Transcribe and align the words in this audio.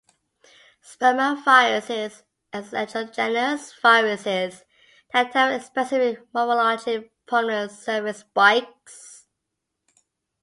Spumaviruses 0.83 2.23
are 2.51 2.63
exogenous 2.75 3.71
viruses 3.73 4.63
that 5.13 5.31
have 5.35 5.63
specific 5.63 6.25
morphology 6.33 6.97
with 6.97 7.09
prominent 7.27 7.71
surface 7.71 8.21
spikes. 8.21 9.27